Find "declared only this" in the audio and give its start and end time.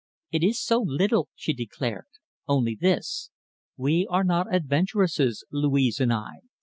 1.53-3.29